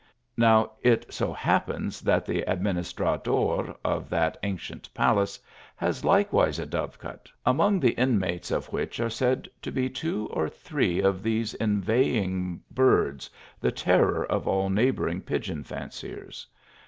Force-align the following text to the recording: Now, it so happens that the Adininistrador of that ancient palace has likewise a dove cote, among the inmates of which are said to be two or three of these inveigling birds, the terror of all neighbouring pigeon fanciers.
Now, 0.35 0.71
it 0.81 1.13
so 1.13 1.31
happens 1.31 1.99
that 2.01 2.25
the 2.25 2.43
Adininistrador 2.47 3.77
of 3.85 4.09
that 4.09 4.35
ancient 4.41 4.91
palace 4.95 5.39
has 5.75 6.03
likewise 6.03 6.57
a 6.57 6.65
dove 6.65 6.97
cote, 6.97 7.31
among 7.45 7.79
the 7.79 7.91
inmates 7.91 8.49
of 8.49 8.73
which 8.73 8.99
are 8.99 9.11
said 9.11 9.47
to 9.61 9.71
be 9.71 9.91
two 9.91 10.27
or 10.33 10.49
three 10.49 11.01
of 11.03 11.21
these 11.21 11.53
inveigling 11.53 12.63
birds, 12.71 13.29
the 13.59 13.71
terror 13.71 14.25
of 14.25 14.47
all 14.47 14.71
neighbouring 14.71 15.21
pigeon 15.21 15.63
fanciers. 15.63 16.47